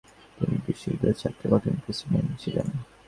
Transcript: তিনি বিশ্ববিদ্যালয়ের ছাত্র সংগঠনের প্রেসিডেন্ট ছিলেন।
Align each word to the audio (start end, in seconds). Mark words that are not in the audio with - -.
তিনি 0.37 0.55
বিশ্ববিদ্যালয়ের 0.67 1.19
ছাত্র 1.21 1.41
সংগঠনের 1.43 1.81
প্রেসিডেন্ট 1.83 2.31
ছিলেন। 2.41 2.67